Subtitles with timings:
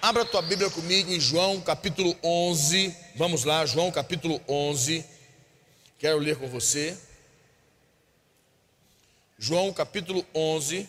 [0.00, 2.94] Abra tua Bíblia comigo em João capítulo 11.
[3.16, 5.04] Vamos lá, João capítulo 11.
[5.98, 6.96] Quero ler com você.
[9.36, 10.88] João capítulo 11.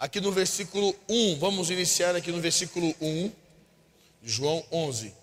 [0.00, 3.30] Aqui no versículo 1, vamos iniciar aqui no versículo 1,
[4.22, 5.14] João 11.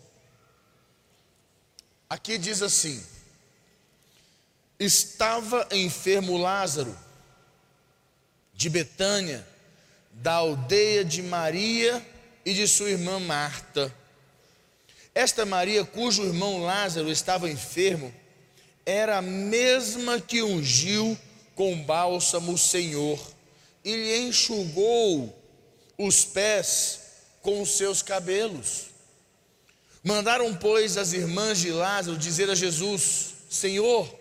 [2.07, 3.03] Aqui diz assim:
[4.79, 6.95] Estava enfermo Lázaro,
[8.53, 9.54] de Betânia,
[10.15, 12.05] da aldeia de Maria
[12.46, 13.93] e de sua irmã Marta.
[15.14, 18.14] Esta Maria, cujo irmão Lázaro estava enfermo,
[18.86, 21.18] era a mesma que ungiu
[21.55, 23.19] com bálsamo o Senhor
[23.83, 25.33] e lhe enxugou
[25.97, 27.02] os pés
[27.41, 28.88] com os seus cabelos.
[30.04, 34.13] Mandaram, pois, as irmãs de Lázaro dizer a Jesus: Senhor,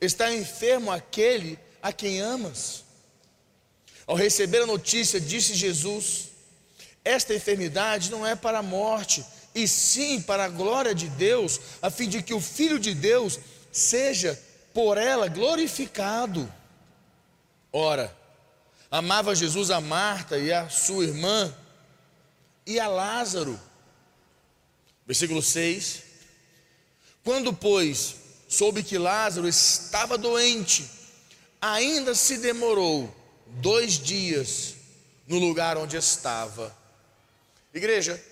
[0.00, 2.83] está enfermo aquele a quem amas.
[4.06, 6.28] Ao receber a notícia, disse Jesus:
[7.04, 9.24] Esta enfermidade não é para a morte,
[9.54, 13.38] e sim para a glória de Deus, a fim de que o Filho de Deus
[13.72, 14.40] seja
[14.72, 16.52] por ela glorificado.
[17.72, 18.14] Ora,
[18.94, 21.52] Amava Jesus a Marta e a sua irmã
[22.64, 23.60] e a Lázaro.
[25.04, 26.04] Versículo 6.
[27.24, 28.14] Quando, pois,
[28.48, 30.88] soube que Lázaro estava doente,
[31.60, 33.12] ainda se demorou
[33.46, 34.74] dois dias
[35.26, 36.76] no lugar onde estava.
[37.72, 38.22] Igreja,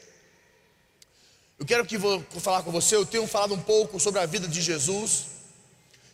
[1.58, 2.96] eu quero que vou falar com você.
[2.96, 5.26] Eu tenho falado um pouco sobre a vida de Jesus.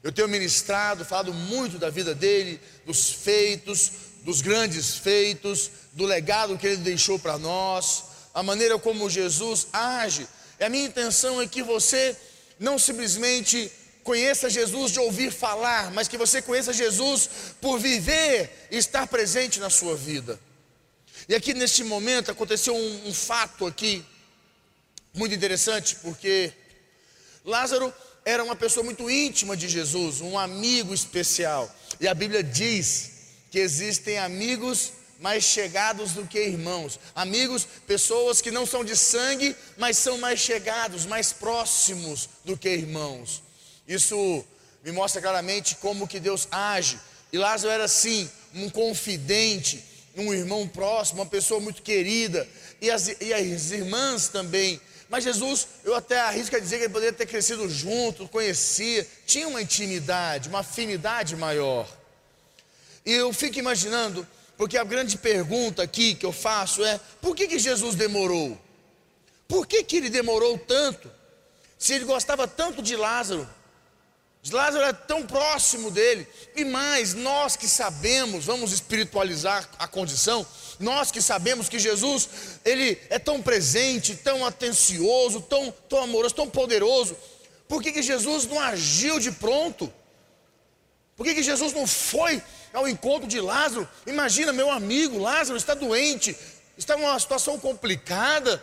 [0.02, 6.56] Eu tenho ministrado, falado muito da vida dele, dos feitos, dos grandes feitos, do legado
[6.58, 10.28] que ele deixou para nós, a maneira como Jesus age.
[10.60, 12.16] E a minha intenção é que você
[12.58, 13.70] não simplesmente
[14.08, 17.28] conheça Jesus de ouvir falar, mas que você conheça Jesus
[17.60, 20.40] por viver e estar presente na sua vida.
[21.28, 24.02] E aqui neste momento aconteceu um, um fato aqui
[25.12, 26.50] muito interessante, porque
[27.44, 27.92] Lázaro
[28.24, 31.70] era uma pessoa muito íntima de Jesus, um amigo especial.
[32.00, 33.10] E a Bíblia diz
[33.50, 36.98] que existem amigos mais chegados do que irmãos.
[37.14, 42.70] Amigos, pessoas que não são de sangue, mas são mais chegados, mais próximos do que
[42.70, 43.46] irmãos.
[43.88, 44.44] Isso
[44.84, 47.00] me mostra claramente como que Deus age.
[47.32, 49.82] E Lázaro era assim, um confidente,
[50.14, 52.46] um irmão próximo, uma pessoa muito querida.
[52.80, 54.80] E as, e as irmãs também.
[55.08, 59.48] Mas Jesus, eu até arrisco a dizer que ele poderia ter crescido junto, conhecia, tinha
[59.48, 61.88] uma intimidade, uma afinidade maior.
[63.06, 64.26] E eu fico imaginando,
[64.56, 68.58] porque a grande pergunta aqui que eu faço é: por que, que Jesus demorou?
[69.46, 71.10] Por que, que ele demorou tanto?
[71.78, 73.48] Se ele gostava tanto de Lázaro,
[74.50, 80.46] Lázaro é tão próximo dele, e mais, nós que sabemos, vamos espiritualizar a condição,
[80.78, 82.28] nós que sabemos que Jesus,
[82.64, 87.16] ele é tão presente, tão atencioso, tão, tão amoroso, tão poderoso,
[87.66, 89.92] por que, que Jesus não agiu de pronto?
[91.16, 92.42] Por que, que Jesus não foi
[92.72, 93.88] ao encontro de Lázaro.
[94.06, 96.36] Imagina, meu amigo, Lázaro está doente,
[96.76, 98.62] está numa situação complicada.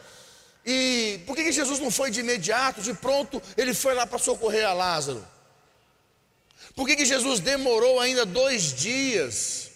[0.65, 4.17] E por que, que Jesus não foi de imediato, de pronto, ele foi lá para
[4.17, 5.25] socorrer a Lázaro?
[6.75, 9.71] Por que, que Jesus demorou ainda dois dias?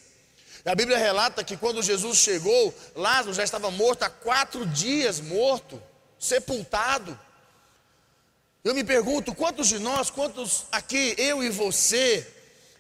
[0.66, 5.82] A Bíblia relata que quando Jesus chegou, Lázaro já estava morto há quatro dias morto,
[6.20, 7.18] sepultado.
[8.64, 12.28] Eu me pergunto, quantos de nós, quantos aqui, eu e você,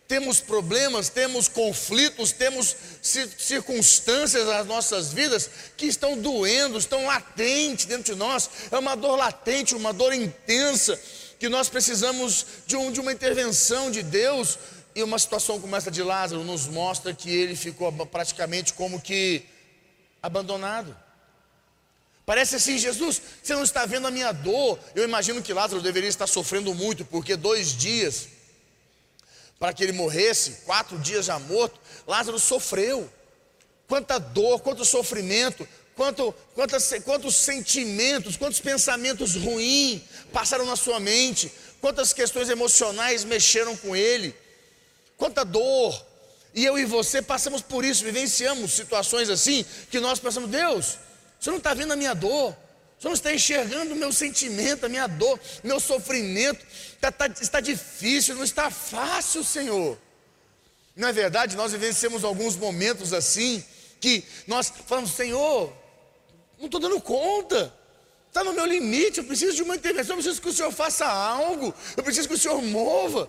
[0.09, 8.13] temos problemas, temos conflitos, temos circunstâncias nas nossas vidas que estão doendo, estão latentes dentro
[8.13, 8.49] de nós.
[8.71, 10.99] É uma dor latente, uma dor intensa,
[11.39, 14.59] que nós precisamos de, um, de uma intervenção de Deus.
[14.93, 19.45] E uma situação como essa de Lázaro nos mostra que ele ficou praticamente como que
[20.21, 20.95] abandonado.
[22.25, 24.77] Parece assim, Jesus, você não está vendo a minha dor.
[24.93, 28.27] Eu imagino que Lázaro deveria estar sofrendo muito, porque dois dias
[29.59, 33.11] para que ele morresse, quatro dias já morto, Lázaro sofreu.
[33.87, 35.67] Quanta dor, quanto sofrimento,
[35.99, 39.99] quanto, quantos, quantos sentimentos, quantos pensamentos ruins
[40.31, 41.51] passaram na sua mente,
[41.81, 44.33] quantas questões emocionais mexeram com ele,
[45.17, 46.05] quanta dor.
[46.55, 50.97] E eu e você passamos por isso, vivenciamos situações assim, que nós pensamos, Deus,
[51.37, 52.55] você não está vendo a minha dor,
[52.97, 56.65] você não está enxergando o meu sentimento, a minha dor, meu sofrimento.
[56.93, 59.97] Está, está, está difícil, não está fácil, Senhor.
[60.95, 61.57] Não é verdade?
[61.57, 63.61] Nós vivenciamos alguns momentos assim,
[63.99, 65.77] que nós falamos, Senhor,
[66.59, 67.73] não estou dando conta.
[68.27, 71.05] Está no meu limite, eu preciso de uma intervenção, eu preciso que o Senhor faça
[71.05, 73.27] algo, eu preciso que o Senhor mova.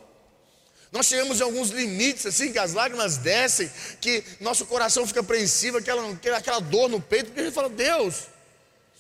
[0.93, 5.79] Nós chegamos a alguns limites, assim, que as lágrimas descem, que nosso coração fica apreensivo,
[5.79, 8.27] aquela, aquela dor no peito, porque a gente fala, Deus,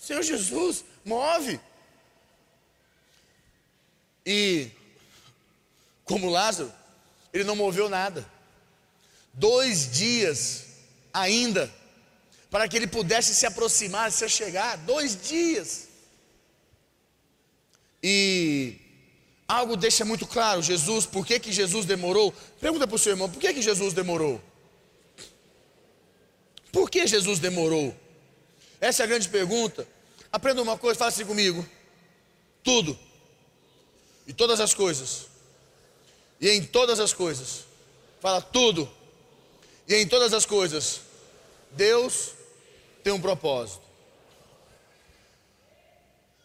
[0.00, 1.60] Senhor Jesus, move.
[4.24, 4.70] E,
[6.04, 6.72] como Lázaro,
[7.32, 8.26] ele não moveu nada.
[9.34, 10.66] Dois dias
[11.12, 11.70] ainda,
[12.50, 15.88] para que ele pudesse se aproximar, se chegar, dois dias.
[18.02, 18.76] E
[19.46, 22.34] algo deixa muito claro, Jesus, por que, que Jesus demorou?
[22.60, 24.42] Pergunta para o seu irmão, por que, que Jesus demorou?
[26.72, 27.94] Por que Jesus demorou?
[28.80, 29.86] Essa é a grande pergunta.
[30.32, 31.66] Aprenda uma coisa, faça assim comigo.
[32.62, 32.98] Tudo.
[34.26, 35.26] E todas as coisas.
[36.40, 37.64] E em todas as coisas.
[38.20, 38.88] Fala tudo.
[39.88, 41.00] E em todas as coisas.
[41.72, 42.32] Deus
[43.02, 43.82] tem um propósito.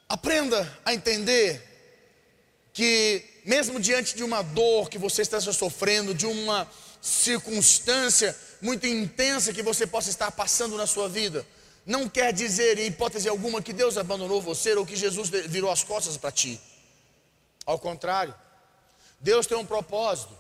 [0.08, 1.62] Aprenda a entender
[2.74, 6.70] que, mesmo diante de uma dor que você está sofrendo, de uma
[7.02, 11.46] circunstância muito intensa que você possa estar passando na sua vida,
[11.86, 15.84] não quer dizer, em hipótese alguma, que Deus abandonou você ou que Jesus virou as
[15.84, 16.60] costas para ti.
[17.66, 18.34] Ao contrário,
[19.20, 20.36] Deus tem um propósito.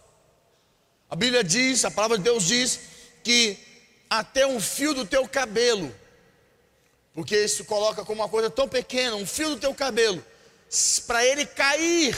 [1.09, 2.79] A Bíblia diz, a palavra de Deus diz,
[3.23, 3.57] que
[4.09, 5.93] até um fio do teu cabelo,
[7.15, 10.23] porque isso coloca como uma coisa tão pequena, um fio do teu cabelo,
[11.07, 12.13] para ele cair,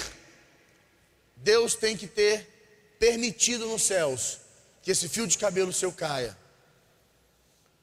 [1.35, 4.39] Deus tem que ter permitido nos céus
[4.81, 6.35] que esse fio de cabelo seu caia.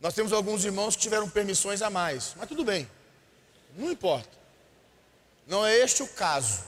[0.01, 2.91] Nós temos alguns irmãos que tiveram permissões a mais, mas tudo bem,
[3.77, 4.37] não importa.
[5.47, 6.65] Não é este o caso,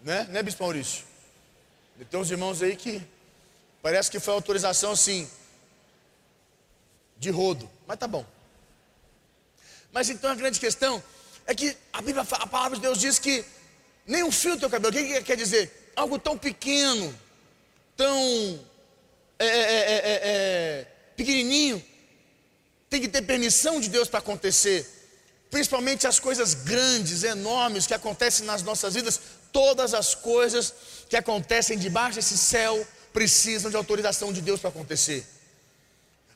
[0.00, 1.04] né, né, Bispo Maurício?
[2.10, 3.06] Tem uns irmãos aí que
[3.82, 5.28] parece que foi autorização assim,
[7.18, 8.24] de rodo, mas tá bom.
[9.92, 11.02] Mas então a grande questão
[11.46, 13.44] é que a Bíblia, a palavra de Deus diz que
[14.06, 15.92] nem um fio do teu cabelo, o que quer dizer?
[15.94, 17.14] Algo tão pequeno,
[17.96, 18.60] tão
[19.38, 20.86] é é, é, é, é,
[21.16, 21.84] pequenininho,
[22.90, 24.86] tem que ter permissão de Deus para acontecer.
[25.50, 29.20] Principalmente as coisas grandes, enormes que acontecem nas nossas vidas,
[29.52, 30.74] todas as coisas
[31.08, 35.26] que acontecem debaixo desse céu precisam de autorização de Deus para acontecer.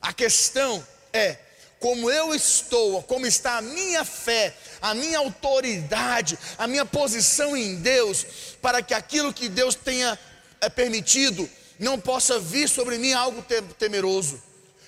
[0.00, 1.38] A questão é
[1.82, 7.74] como eu estou, como está a minha fé, a minha autoridade, a minha posição em
[7.74, 8.24] Deus,
[8.62, 10.16] para que aquilo que Deus tenha
[10.60, 11.50] é, permitido
[11.80, 13.44] não possa vir sobre mim algo
[13.76, 14.40] temeroso.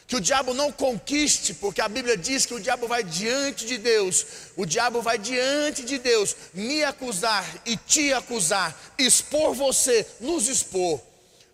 [0.06, 3.76] Que o diabo não conquiste, porque a Bíblia diz que o diabo vai diante de
[3.76, 4.24] Deus,
[4.56, 11.00] o diabo vai diante de Deus me acusar e te acusar, expor você, nos expor.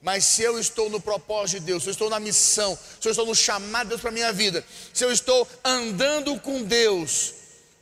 [0.02, 3.10] Mas se eu estou no propósito de Deus, se eu estou na missão, se eu
[3.10, 4.64] estou no chamado de Deus para a minha vida,
[4.94, 7.34] se eu estou andando com Deus,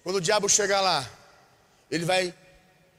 [0.02, 1.08] quando o diabo chegar lá,
[1.90, 2.34] ele vai,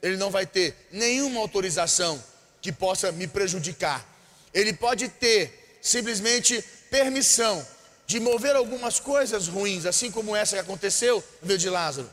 [0.01, 2.23] ele não vai ter nenhuma autorização
[2.61, 4.05] que possa me prejudicar.
[4.53, 7.65] Ele pode ter simplesmente permissão
[8.07, 12.09] de mover algumas coisas ruins, assim como essa que aconteceu no dia de Lázaro.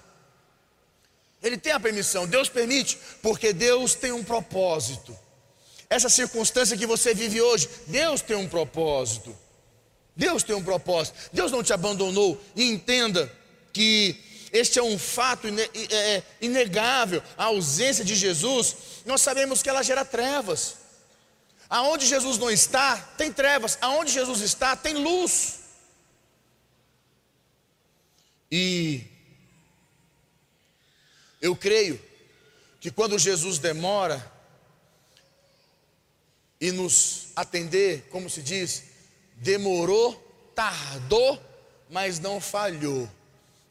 [1.43, 5.17] Ele tem a permissão, Deus permite, porque Deus tem um propósito.
[5.88, 9.37] Essa circunstância que você vive hoje, Deus tem um propósito.
[10.17, 11.17] Deus tem um propósito.
[11.33, 12.41] Deus não te abandonou.
[12.56, 13.31] E entenda
[13.73, 14.19] que
[14.53, 17.23] este é um fato é, é, inegável.
[17.37, 20.77] A ausência de Jesus, nós sabemos que ela gera trevas.
[21.69, 23.77] Aonde Jesus não está, tem trevas.
[23.81, 25.61] Aonde Jesus está, tem luz.
[28.50, 29.05] E
[31.40, 32.00] eu creio
[32.81, 34.33] que quando Jesus demora,
[36.61, 38.85] e nos atender, como se diz,
[39.37, 40.15] demorou,
[40.55, 41.39] tardou,
[41.91, 43.09] mas não falhou.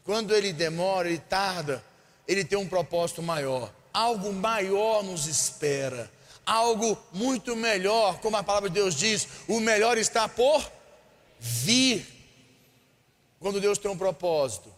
[0.03, 1.83] Quando ele demora, ele tarda,
[2.27, 3.73] ele tem um propósito maior.
[3.93, 6.11] Algo maior nos espera.
[6.45, 10.71] Algo muito melhor, como a palavra de Deus diz, o melhor está por
[11.39, 12.05] vir.
[13.39, 14.74] Quando Deus tem um propósito,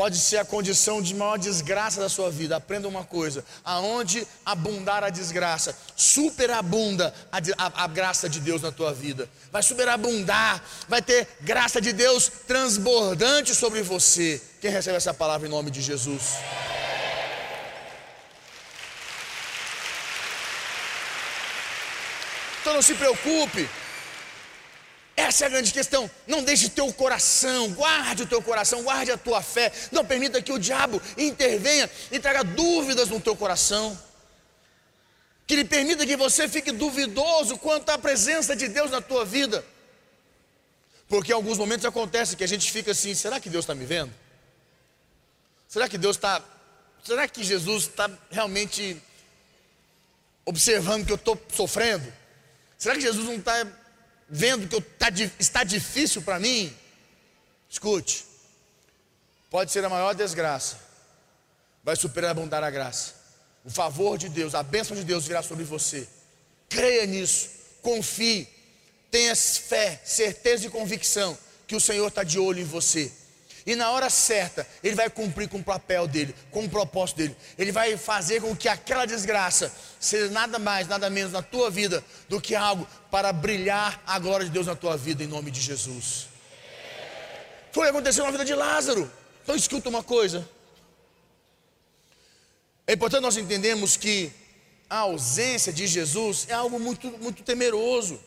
[0.00, 2.56] pode ser a condição de maior desgraça da sua vida.
[2.56, 8.72] Aprenda uma coisa: aonde abundar a desgraça, superabunda a, a, a, graça de Deus na
[8.72, 9.28] tua vida.
[9.52, 14.40] Vai superabundar, vai ter graça de Deus transbordante sobre você.
[14.58, 16.22] Quem recebe essa palavra em nome de Jesus?
[22.62, 23.68] Então não se preocupe
[25.30, 26.10] essa é a grande questão.
[26.26, 29.72] Não deixe teu coração, guarde o teu coração, guarde a tua fé.
[29.92, 33.96] Não permita que o diabo intervenha e traga dúvidas no teu coração.
[35.46, 39.64] Que ele permita que você fique duvidoso quanto à presença de Deus na tua vida.
[41.08, 43.84] Porque em alguns momentos acontece que a gente fica assim: será que Deus está me
[43.84, 44.12] vendo?
[45.68, 46.42] Será que Deus está.
[47.04, 49.00] Será que Jesus está realmente
[50.44, 52.12] observando que eu estou sofrendo?
[52.76, 53.64] Será que Jesus não está
[54.30, 55.08] vendo que tá,
[55.38, 56.74] está difícil para mim?
[57.68, 58.24] Escute,
[59.50, 60.78] pode ser a maior desgraça,
[61.82, 63.14] vai superabundar a graça.
[63.64, 66.08] O favor de Deus, a bênção de Deus virá sobre você.
[66.68, 67.50] Creia nisso,
[67.82, 68.48] confie,
[69.10, 73.12] tenha fé, certeza e convicção que o Senhor está de olho em você.
[73.66, 77.36] E na hora certa, Ele vai cumprir com o papel dele, com o propósito dele.
[77.58, 82.02] Ele vai fazer com que aquela desgraça seja nada mais, nada menos na tua vida
[82.28, 85.60] do que algo para brilhar a glória de Deus na tua vida, em nome de
[85.60, 86.28] Jesus.
[87.72, 89.10] Foi o que aconteceu na vida de Lázaro.
[89.42, 90.48] Então escuta uma coisa.
[92.86, 94.32] É importante nós entendermos que
[94.88, 98.18] a ausência de Jesus é algo muito, muito temeroso.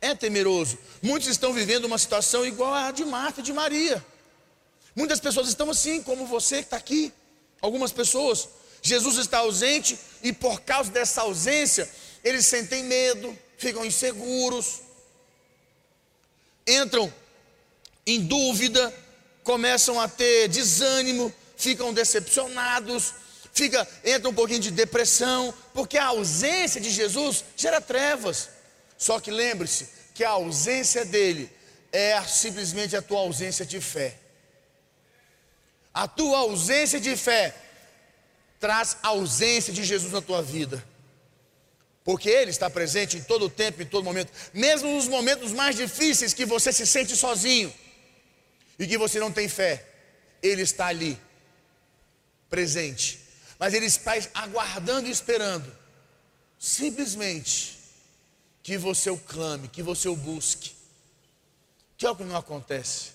[0.00, 0.78] É temeroso.
[1.02, 4.04] Muitos estão vivendo uma situação igual à de Marta e de Maria.
[4.94, 7.12] Muitas pessoas estão assim, como você que está aqui.
[7.60, 8.48] Algumas pessoas.
[8.82, 11.88] Jesus está ausente e por causa dessa ausência,
[12.24, 14.80] eles sentem medo, ficam inseguros,
[16.66, 17.12] entram
[18.06, 18.92] em dúvida,
[19.44, 23.12] começam a ter desânimo, ficam decepcionados,
[23.52, 28.48] fica, entra um pouquinho de depressão, porque a ausência de Jesus gera trevas.
[29.00, 31.50] Só que lembre-se que a ausência dele
[31.90, 34.14] é simplesmente a tua ausência de fé.
[35.94, 37.54] A tua ausência de fé
[38.60, 40.84] traz ausência de Jesus na tua vida.
[42.04, 45.74] Porque Ele está presente em todo o tempo, em todo momento, mesmo nos momentos mais
[45.74, 47.72] difíceis que você se sente sozinho
[48.78, 49.82] e que você não tem fé,
[50.42, 51.18] Ele está ali
[52.50, 53.18] presente,
[53.58, 55.74] mas ele está aguardando e esperando,
[56.58, 57.79] simplesmente,
[58.70, 60.70] que você o clame, que você o busque,
[61.98, 63.08] que é o que não acontece.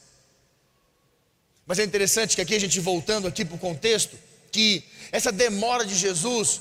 [1.65, 4.19] Mas é interessante que aqui a gente voltando aqui para o contexto,
[4.51, 4.83] que
[5.13, 6.59] essa demora de Jesus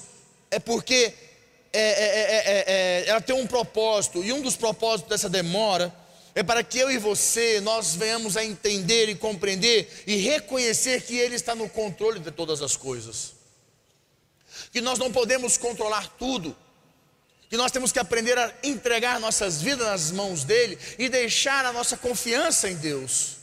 [0.48, 1.12] é porque
[1.72, 5.92] é, é, é, ela tem um propósito, e um dos propósitos dessa demora
[6.32, 11.18] é para que eu e você nós venhamos a entender e compreender e reconhecer que
[11.18, 13.32] Ele está no controle de todas as coisas,
[14.70, 16.56] que nós não podemos controlar tudo,
[17.54, 21.73] que nós temos que aprender a entregar nossas vidas nas mãos dEle e deixar a
[21.73, 23.37] nossa confiança em Deus.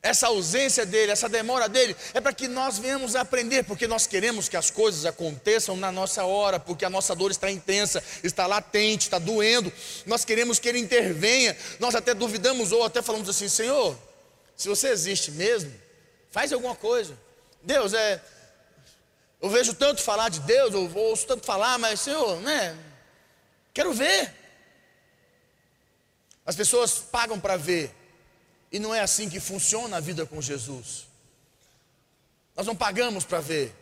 [0.00, 4.06] essa ausência dele, essa demora dele, é para que nós venhamos a aprender, porque nós
[4.06, 8.46] queremos que as coisas aconteçam na nossa hora, porque a nossa dor está intensa, está
[8.46, 9.72] latente, está doendo,
[10.06, 13.98] nós queremos que ele intervenha, nós até duvidamos ou até falamos assim: Senhor,
[14.56, 15.74] se você existe mesmo,
[16.30, 17.18] faz alguma coisa.
[17.64, 18.22] Deus, é.
[19.40, 22.76] Eu vejo tanto falar de Deus, eu ouço tanto falar, mas Senhor, né?
[23.72, 24.34] Quero ver.
[26.44, 27.94] As pessoas pagam para ver,
[28.72, 31.06] e não é assim que funciona a vida com Jesus.
[32.56, 33.72] Nós não pagamos para ver,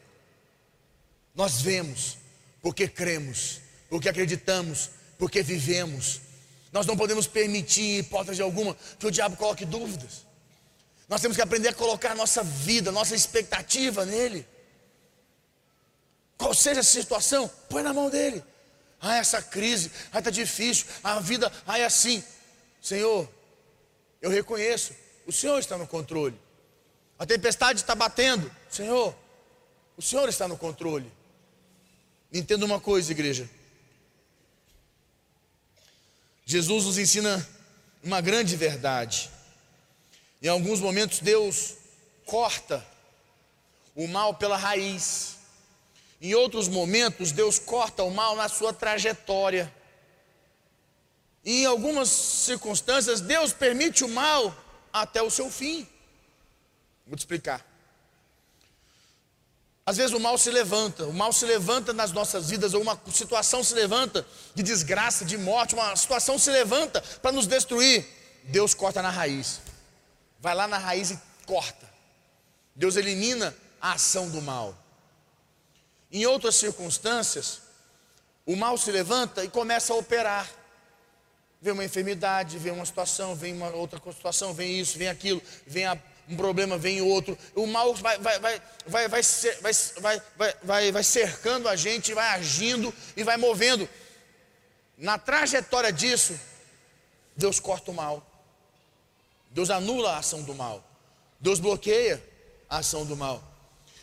[1.35, 2.19] nós vemos,
[2.61, 6.21] porque cremos, porque acreditamos, porque vivemos.
[6.73, 10.27] Nós não podemos permitir, hipótese alguma, que o diabo coloque dúvidas.
[11.09, 14.47] Nós temos que aprender a colocar nossa vida, nossa expectativa nele.
[16.39, 18.43] Qual seja a situação, põe na mão dele.
[19.01, 22.23] Ah, essa crise, ah, está difícil, a vida, ah, é assim.
[22.81, 23.29] Senhor,
[24.21, 24.95] eu reconheço,
[25.27, 26.39] o Senhor está no controle.
[27.19, 29.15] A tempestade está batendo, Senhor,
[29.97, 31.11] o Senhor está no controle.
[32.33, 33.49] Entenda uma coisa, igreja.
[36.45, 37.47] Jesus nos ensina
[38.03, 39.31] uma grande verdade.
[40.43, 41.75] Em alguns momentos, Deus
[42.25, 42.87] corta
[43.95, 45.36] o mal pela raiz.
[46.21, 49.73] Em outros momentos, Deus corta o mal na sua trajetória.
[51.45, 54.55] E em algumas circunstâncias, Deus permite o mal
[54.93, 55.87] até o seu fim.
[57.07, 57.65] Vou te explicar.
[59.85, 63.01] Às vezes o mal se levanta, o mal se levanta nas nossas vidas, ou uma
[63.13, 68.05] situação se levanta de desgraça, de morte, uma situação se levanta para nos destruir.
[68.43, 69.61] Deus corta na raiz,
[70.41, 71.89] vai lá na raiz e corta.
[72.75, 74.77] Deus elimina a ação do mal.
[76.17, 77.61] Em outras circunstâncias,
[78.47, 80.51] o mal se levanta e começa a operar
[81.61, 85.85] vem uma enfermidade, vem uma situação, vem uma outra situação, vem isso, vem aquilo, vem
[85.85, 87.37] a, um problema, vem outro.
[87.55, 89.23] O mal vai, vai, vai, vai, vai,
[89.61, 93.87] vai, vai, vai, vai cercando a gente, vai agindo e vai movendo.
[94.97, 96.41] Na trajetória disso,
[97.37, 98.27] Deus corta o mal.
[99.51, 100.83] Deus anula a ação do mal.
[101.39, 102.25] Deus bloqueia
[102.71, 103.45] a ação do mal.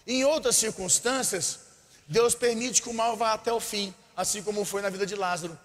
[0.05, 1.62] Em outras circunstâncias,
[2.07, 5.15] Deus permite que o mal vá até o fim, assim como foi na vida de
[5.15, 5.57] Lázaro.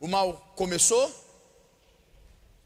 [0.00, 1.12] O mal começou,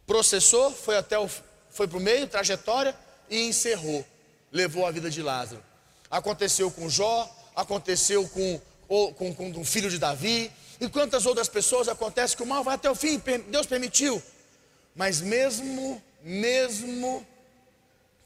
[0.07, 1.29] processou, foi até o
[1.73, 2.95] foi para o meio, trajetória
[3.31, 4.05] e encerrou,
[4.53, 5.63] levou a vida de Lázaro.
[6.11, 11.89] Aconteceu com Jó, aconteceu com, com, com o filho de Davi, e quantas outras pessoas
[11.89, 14.23] acontece que o mal vai até o fim, Deus permitiu.
[14.95, 17.27] Mas mesmo, mesmo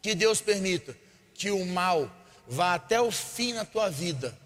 [0.02, 0.96] que Deus permita
[1.34, 2.10] que o mal
[2.48, 4.36] vá até o fim na tua vida,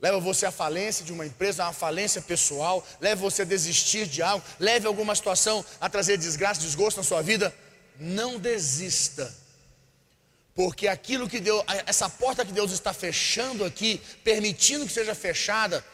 [0.00, 4.22] leva você à falência de uma empresa, uma falência pessoal, leva você a desistir de
[4.22, 7.54] algo, leve alguma situação a trazer desgraça, desgosto na sua vida,
[7.98, 9.34] não desista.
[10.54, 15.84] Porque aquilo que Deus, essa porta que Deus está fechando aqui, permitindo que seja fechada,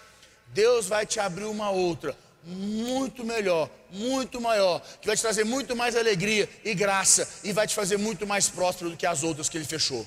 [0.49, 5.75] Deus vai te abrir uma outra, muito melhor, muito maior, que vai te trazer muito
[5.75, 9.49] mais alegria e graça e vai te fazer muito mais próspero do que as outras
[9.49, 10.07] que ele fechou.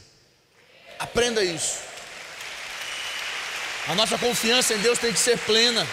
[1.00, 1.97] Aprenda isso.
[3.88, 5.88] A nossa confiança em Deus tem que ser plena.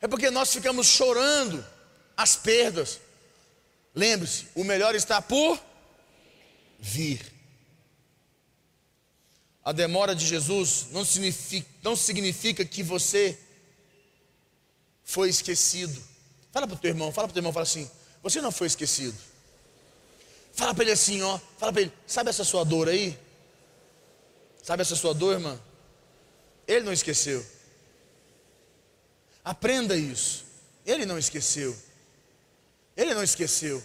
[0.00, 1.64] É porque nós ficamos chorando
[2.16, 3.00] as perdas.
[3.92, 5.60] Lembre-se, o melhor está por
[6.78, 7.32] vir.
[9.64, 13.36] A demora de Jesus não significa, não significa que você
[15.02, 16.00] foi esquecido.
[16.52, 17.90] Fala para o teu irmão, fala para o teu irmão, fala assim:
[18.22, 19.18] você não foi esquecido.
[20.52, 23.18] Fala para ele assim, ó, fala para ele, sabe essa sua dor aí?
[24.64, 25.60] Sabe essa sua dor, irmã?
[26.66, 27.44] Ele não esqueceu.
[29.44, 30.46] Aprenda isso.
[30.86, 31.76] Ele não esqueceu.
[32.96, 33.84] Ele não esqueceu.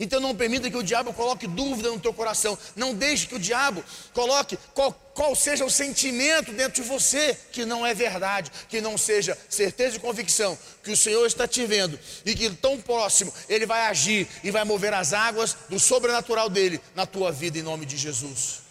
[0.00, 2.58] Então não permita que o diabo coloque dúvida no teu coração.
[2.74, 7.66] Não deixe que o diabo coloque qual, qual, seja o sentimento dentro de você que
[7.66, 12.00] não é verdade, que não seja certeza e convicção que o Senhor está te vendo
[12.24, 16.80] e que tão próximo ele vai agir e vai mover as águas do sobrenatural dele
[16.94, 18.62] na tua vida em nome de Jesus.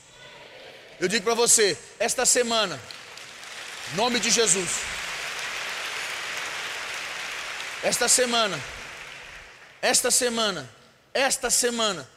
[1.00, 2.82] Eu digo para você, esta semana,
[3.94, 4.70] em nome de Jesus,
[7.84, 8.60] esta semana,
[9.80, 10.79] esta semana,
[11.20, 12.08] esta semana,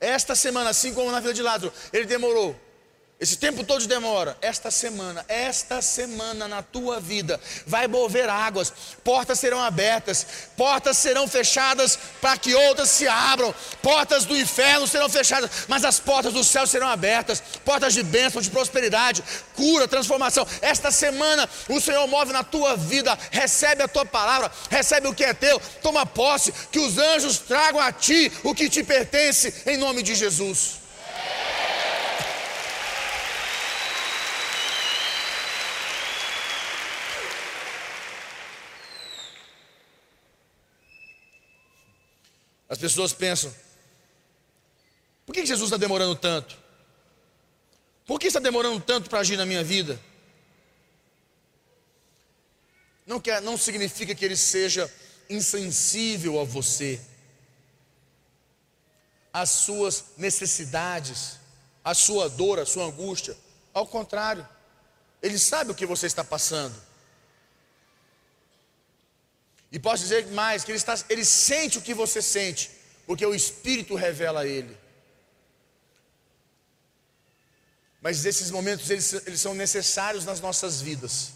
[0.00, 2.58] esta semana, assim como na vida de Lázaro, ele demorou
[3.18, 4.36] esse tempo todo demora.
[4.42, 8.70] Esta semana, esta semana na tua vida, vai mover águas,
[9.02, 15.08] portas serão abertas, portas serão fechadas para que outras se abram, portas do inferno serão
[15.08, 19.24] fechadas, mas as portas do céu serão abertas, portas de bênção, de prosperidade,
[19.54, 20.46] cura, transformação.
[20.60, 25.24] Esta semana o Senhor move na tua vida, recebe a tua palavra, recebe o que
[25.24, 29.78] é teu, toma posse, que os anjos tragam a ti o que te pertence, em
[29.78, 30.85] nome de Jesus.
[42.68, 43.54] As pessoas pensam:
[45.24, 46.56] por que Jesus está demorando tanto?
[48.06, 50.00] Por que está demorando tanto para agir na minha vida?
[53.04, 54.92] Não, quer, não significa que ele seja
[55.28, 57.00] insensível a você,
[59.32, 61.38] às suas necessidades,
[61.84, 63.36] à sua dor, à sua angústia.
[63.72, 64.46] Ao contrário,
[65.22, 66.74] ele sabe o que você está passando.
[69.70, 72.70] E posso dizer mais, que ele, está, ele sente o que você sente,
[73.06, 74.76] porque o Espírito revela a ele.
[78.00, 81.32] Mas esses momentos, eles, eles são necessários nas nossas vidas.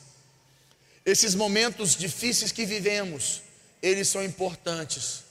[1.04, 3.42] Esses momentos difíceis que vivemos,
[3.82, 5.24] eles são importantes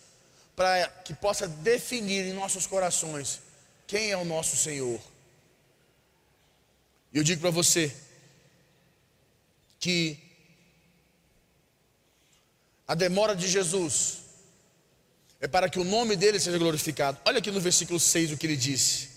[0.55, 3.39] para que possa definir em nossos corações
[3.87, 4.99] quem é o nosso Senhor.
[7.13, 7.95] E eu digo para você
[9.79, 10.19] que
[12.89, 14.17] a demora de Jesus
[15.39, 17.19] é para que o nome dele seja glorificado.
[17.23, 19.09] Olha aqui no versículo 6 o que ele disse.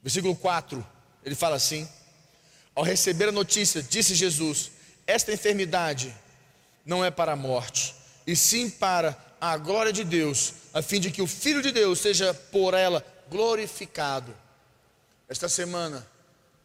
[0.00, 0.86] Versículo 4,
[1.24, 1.88] ele fala assim:
[2.76, 4.70] Ao receber a notícia, disse Jesus:
[5.04, 6.14] Esta enfermidade
[6.86, 7.92] não é para a morte,
[8.24, 11.98] e sim para a glória de Deus, a fim de que o Filho de Deus
[11.98, 14.32] seja por ela glorificado.
[15.28, 16.06] Esta semana,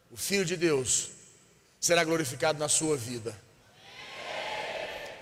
[0.08, 1.08] o Filho de Deus
[1.80, 3.43] será glorificado na sua vida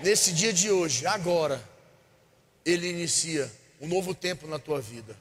[0.03, 1.63] nesse dia de hoje, agora,
[2.65, 5.17] Ele inicia um novo tempo na tua vida.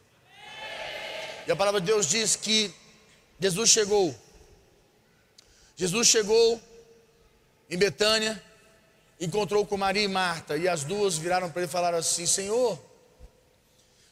[1.48, 2.74] E a palavra de Deus diz que
[3.40, 4.16] Jesus chegou.
[5.76, 6.62] Jesus chegou
[7.70, 8.42] em Betânia,
[9.20, 12.80] encontrou com Maria e Marta, e as duas viraram para ele e falaram assim: Senhor,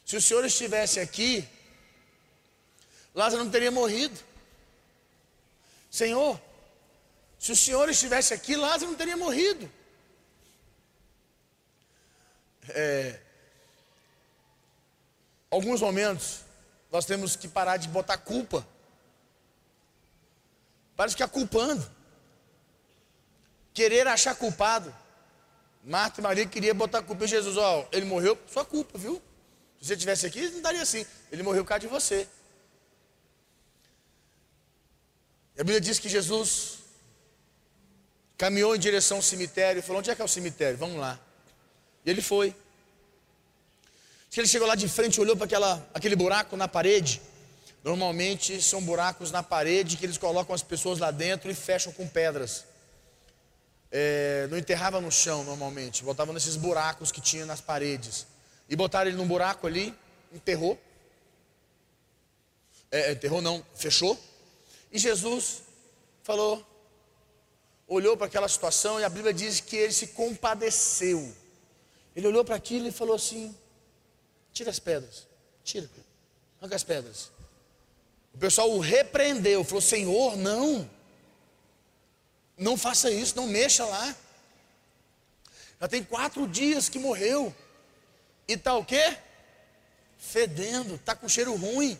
[0.04, 1.46] se o Senhor estivesse aqui,
[3.14, 4.18] Lázaro não teria morrido.
[5.90, 6.40] Senhor,
[7.38, 9.70] se o Senhor estivesse aqui, Lázaro não teria morrido
[12.74, 13.20] é,
[15.50, 16.40] alguns momentos
[16.90, 18.66] nós temos que parar de botar culpa.
[20.96, 21.88] Parece que é culpando.
[23.72, 24.94] Querer achar culpado.
[25.84, 27.56] Marta e Maria queriam botar culpa em Jesus.
[27.56, 29.22] Ó, ele morreu, sua culpa, viu?
[29.80, 31.06] Se você estivesse aqui, não daria assim.
[31.32, 32.28] Ele morreu por causa de você.
[35.54, 36.78] A Bíblia diz que Jesus
[38.36, 40.76] caminhou em direção ao cemitério e falou: Onde é que é o cemitério?
[40.78, 41.18] Vamos lá.
[42.04, 42.54] E ele foi.
[44.36, 45.46] Ele chegou lá de frente, olhou para
[45.92, 47.20] aquele buraco na parede.
[47.82, 52.06] Normalmente são buracos na parede que eles colocam as pessoas lá dentro e fecham com
[52.06, 52.64] pedras.
[53.90, 58.26] É, não enterrava no chão normalmente, botavam nesses buracos que tinha nas paredes.
[58.68, 59.94] E botaram ele num buraco ali,
[60.32, 60.78] enterrou.
[62.90, 64.18] É, enterrou não, fechou.
[64.92, 65.62] E Jesus
[66.22, 66.64] falou,
[67.88, 71.34] olhou para aquela situação e a Bíblia diz que ele se compadeceu.
[72.14, 73.54] Ele olhou para aquilo e falou assim:
[74.52, 75.26] tira as pedras,
[75.64, 75.88] tira,
[76.60, 77.30] arranca as pedras.
[78.34, 80.88] O pessoal o repreendeu, falou: Senhor, não,
[82.56, 84.16] não faça isso, não mexa lá.
[85.80, 87.54] Já tem quatro dias que morreu.
[88.46, 89.16] E está o quê?
[90.18, 91.98] Fedendo, está com cheiro ruim.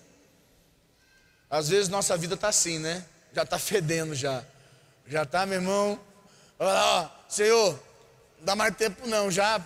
[1.49, 3.05] Às vezes nossa vida está assim, né?
[3.33, 4.45] Já está fedendo já.
[5.07, 5.99] Já está, meu irmão.
[6.59, 7.73] Olha lá, ó, Senhor,
[8.39, 9.59] não dá mais tempo não, já,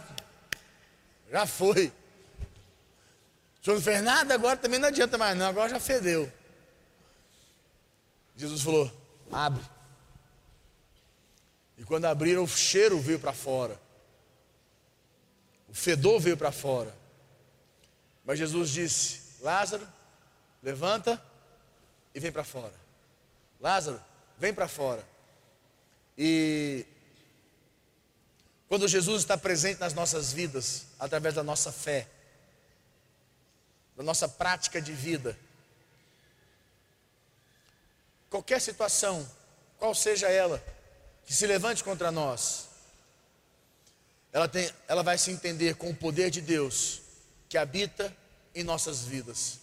[1.30, 1.92] já foi.
[3.60, 6.30] O senhor não fez nada, agora também não adianta mais não, agora já fedeu.
[8.36, 8.90] Jesus falou:
[9.32, 9.62] abre.
[11.76, 13.80] E quando abriram, o cheiro veio para fora.
[15.68, 16.94] O fedor veio para fora.
[18.24, 19.86] Mas Jesus disse: Lázaro,
[20.62, 21.22] levanta
[22.14, 22.74] e vem para fora.
[23.60, 24.00] Lázaro,
[24.38, 25.04] vem para fora.
[26.16, 26.86] E
[28.68, 32.08] quando Jesus está presente nas nossas vidas, através da nossa fé,
[33.96, 35.38] da nossa prática de vida,
[38.28, 39.28] qualquer situação,
[39.78, 40.62] qual seja ela,
[41.24, 42.68] que se levante contra nós,
[44.32, 47.00] ela, tem, ela vai se entender com o poder de Deus
[47.48, 48.14] que habita
[48.54, 49.60] em nossas vidas.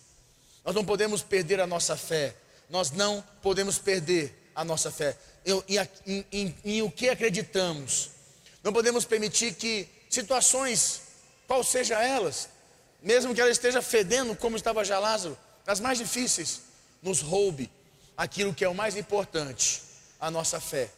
[0.64, 2.36] Nós não podemos perder a nossa fé,
[2.70, 8.12] nós não podemos perder a nossa fé em, em, em, em o que acreditamos.
[8.64, 11.02] Não podemos permitir que situações,
[11.48, 12.50] qual seja elas,
[13.02, 16.62] mesmo que ela esteja fedendo, como estava já Lázaro, as mais difíceis,
[17.02, 17.72] nos roube
[18.16, 19.82] aquilo que é o mais importante,
[20.20, 20.92] a nossa fé,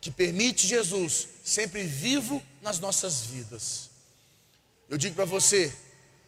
[0.00, 3.90] que permite Jesus sempre vivo nas nossas vidas.
[4.88, 5.74] Eu digo para você,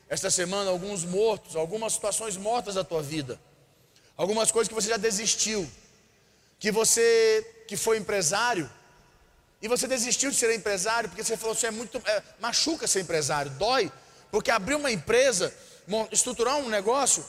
[0.09, 3.40] esta semana, alguns mortos, algumas situações mortas da tua vida,
[4.16, 5.70] algumas coisas que você já desistiu,
[6.59, 8.68] que você que foi empresário,
[9.62, 13.01] e você desistiu de ser empresário porque você falou assim: é muito, é, machuca ser
[13.01, 13.92] empresário, dói,
[14.31, 15.53] porque abrir uma empresa,
[16.11, 17.25] estruturar um negócio,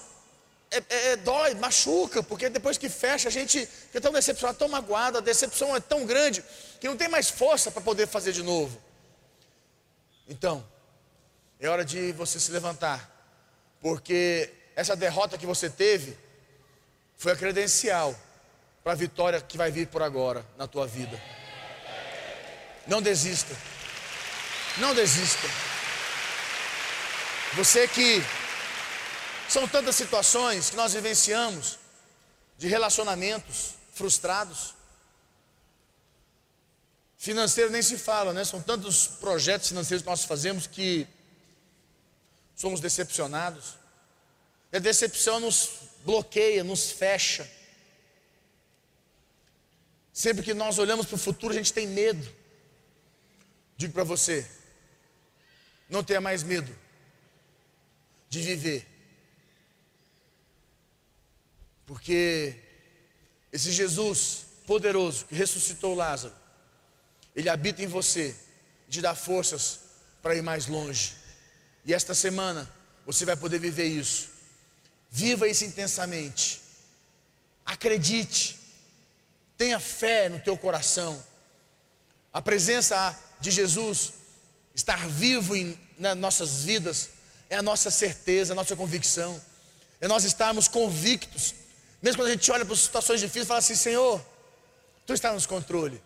[0.72, 4.70] é, é, é, dói, machuca, porque depois que fecha a gente fica tão decepcionado, tão
[4.70, 6.44] magoado, a decepção é tão grande
[6.80, 8.82] que não tem mais força para poder fazer de novo.
[10.28, 10.66] Então,
[11.60, 13.10] é hora de você se levantar,
[13.82, 16.18] porque essa derrota que você teve
[17.18, 18.16] foi a credencial
[18.82, 21.20] para a vitória que vai vir por agora na tua vida.
[22.88, 23.56] Não desista,
[24.78, 25.48] não desista.
[27.54, 28.22] Você que
[29.48, 31.78] são tantas situações que nós vivenciamos
[32.58, 34.74] de relacionamentos frustrados.
[37.18, 38.46] Financeiro nem se fala, né?
[38.46, 41.08] São tantos projetos financeiros que nós fazemos que
[42.56, 43.76] somos decepcionados.
[44.72, 45.72] E a decepção nos
[46.06, 47.50] bloqueia, nos fecha.
[50.14, 52.41] Sempre que nós olhamos para o futuro, a gente tem medo.
[53.82, 54.48] Digo para você,
[55.90, 56.72] não tenha mais medo
[58.30, 58.88] de viver
[61.92, 62.56] porque
[63.52, 66.34] esse Jesus poderoso que ressuscitou Lázaro,
[67.36, 68.36] ele habita em você,
[68.88, 69.80] te dá forças
[70.22, 71.16] para ir mais longe.
[71.84, 72.72] E esta semana
[73.04, 74.30] você vai poder viver isso.
[75.10, 76.62] Viva isso intensamente.
[77.66, 78.60] Acredite.
[79.58, 81.22] Tenha fé no teu coração.
[82.32, 82.96] A presença
[83.42, 84.14] de Jesus
[84.74, 87.10] estar vivo em nas nossas vidas
[87.50, 89.40] é a nossa certeza, a nossa convicção.
[90.00, 91.54] É nós estarmos convictos
[92.02, 94.20] mesmo quando a gente olha para situações difíceis, fala assim: Senhor,
[95.06, 96.02] tu está nos controle,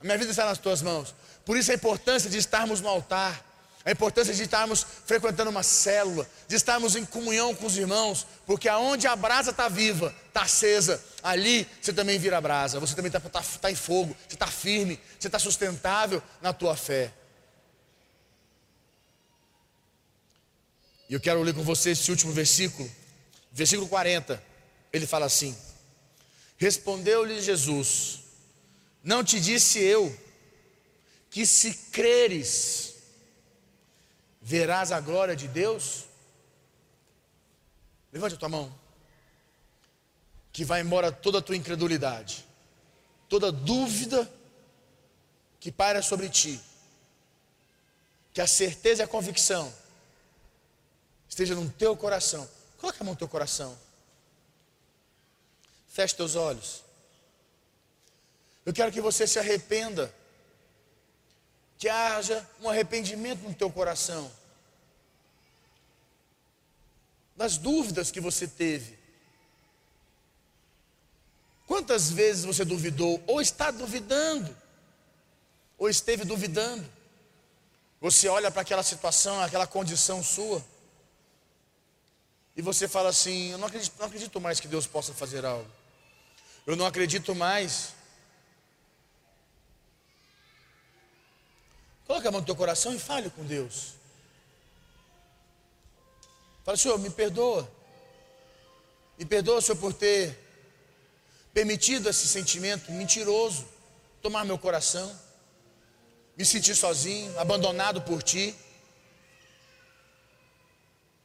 [0.00, 1.14] a minha vida está nas tuas mãos.
[1.44, 3.44] Por isso a importância de estarmos no altar,
[3.84, 8.68] a importância de estarmos frequentando uma célula, de estarmos em comunhão com os irmãos, porque
[8.68, 13.20] aonde a brasa está viva, está acesa, ali você também vira brasa, você também está
[13.20, 17.12] tá, tá em fogo, você está firme, você está sustentável na tua fé.
[21.08, 22.90] E eu quero ler com você esse último versículo,
[23.52, 24.54] versículo 40
[24.94, 25.56] ele fala assim:
[26.56, 28.20] Respondeu-lhe Jesus:
[29.02, 30.16] Não te disse eu
[31.30, 32.93] que se creres,
[34.44, 36.04] verás a glória de Deus?
[38.12, 38.72] Levante a tua mão.
[40.52, 42.46] Que vai embora toda a tua incredulidade,
[43.28, 44.30] toda dúvida
[45.58, 46.60] que paira sobre ti.
[48.34, 49.72] Que a certeza e a convicção
[51.26, 52.48] esteja no teu coração.
[52.78, 53.76] Coloca a mão no teu coração.
[55.88, 56.84] Feche teus olhos.
[58.66, 60.14] Eu quero que você se arrependa.
[61.84, 64.32] Que haja um arrependimento no teu coração.
[67.36, 68.98] Das dúvidas que você teve.
[71.66, 74.56] Quantas vezes você duvidou, ou está duvidando,
[75.76, 76.90] ou esteve duvidando?
[78.00, 80.64] Você olha para aquela situação, aquela condição sua,
[82.56, 85.70] e você fala assim: Eu não acredito, não acredito mais que Deus possa fazer algo.
[86.66, 87.92] Eu não acredito mais.
[92.06, 93.94] Coloque a mão no teu coração e fale com Deus.
[96.64, 97.70] Fala, Senhor, me perdoa.
[99.18, 100.38] Me perdoa, Senhor, por ter
[101.52, 103.66] permitido esse sentimento mentiroso
[104.20, 105.18] tomar meu coração.
[106.36, 108.54] Me sentir sozinho, abandonado por Ti.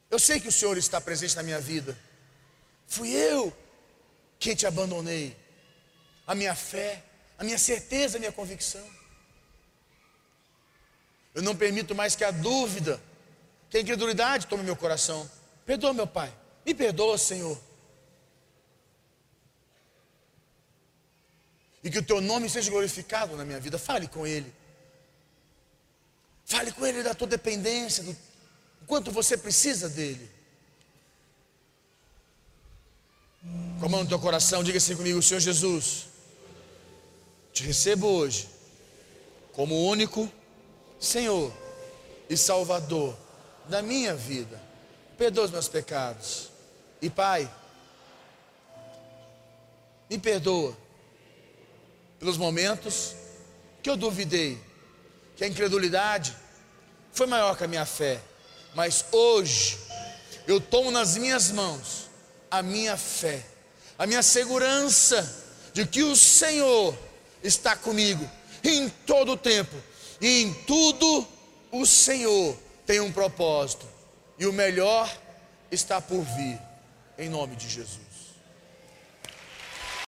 [0.09, 1.97] Eu sei que o Senhor está presente na minha vida.
[2.87, 3.55] Fui eu
[4.39, 5.35] quem te abandonei.
[6.25, 7.03] A minha fé,
[7.37, 8.98] a minha certeza, a minha convicção.
[11.39, 13.01] Eu não permito mais que a dúvida,
[13.69, 15.29] que a incredulidade tome meu coração.
[15.65, 16.33] Perdoa, meu Pai.
[16.65, 17.57] Me perdoa, Senhor.
[21.81, 23.79] E que o teu nome seja glorificado na minha vida.
[23.79, 24.53] Fale com Ele.
[26.43, 28.17] Fale com Ele da tua dependência, do
[28.85, 30.29] quanto você precisa dEle.
[33.79, 36.07] Com a mão no teu coração, diga assim comigo: Senhor Jesus,
[37.53, 38.49] te recebo hoje
[39.53, 40.29] como único
[40.99, 41.51] Senhor
[42.29, 43.15] e Salvador
[43.67, 44.59] da minha vida.
[45.17, 46.49] Perdoa os meus pecados.
[47.01, 47.49] E Pai,
[50.09, 50.75] me perdoa
[52.19, 53.15] pelos momentos
[53.81, 54.61] que eu duvidei,
[55.35, 56.35] que a incredulidade
[57.13, 58.19] foi maior que a minha fé.
[58.75, 59.79] Mas hoje
[60.47, 62.09] eu tomo nas minhas mãos
[62.51, 63.45] a minha fé,
[63.97, 66.97] a minha segurança de que o Senhor
[67.43, 68.29] está comigo
[68.63, 69.75] em todo o tempo
[70.21, 71.27] e em tudo
[71.71, 72.55] o Senhor
[72.85, 73.85] tem um propósito.
[74.37, 75.11] E o melhor
[75.71, 76.59] está por vir,
[77.17, 78.08] em nome de Jesus.